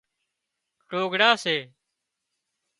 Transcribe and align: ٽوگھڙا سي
ٽوگھڙا 0.89 1.31
سي 1.43 1.57